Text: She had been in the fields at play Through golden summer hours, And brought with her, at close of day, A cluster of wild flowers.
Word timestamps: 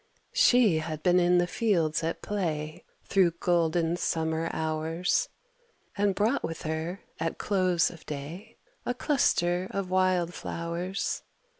She 0.33 0.79
had 0.79 1.03
been 1.03 1.19
in 1.19 1.37
the 1.37 1.45
fields 1.45 2.03
at 2.03 2.23
play 2.23 2.85
Through 3.03 3.33
golden 3.39 3.97
summer 3.97 4.49
hours, 4.51 5.29
And 5.95 6.15
brought 6.15 6.43
with 6.43 6.63
her, 6.63 7.01
at 7.19 7.37
close 7.37 7.91
of 7.91 8.03
day, 8.07 8.57
A 8.83 8.95
cluster 8.95 9.67
of 9.69 9.91
wild 9.91 10.33
flowers. 10.33 11.21